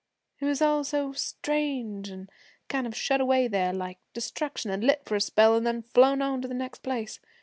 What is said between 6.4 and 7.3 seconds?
to the next place.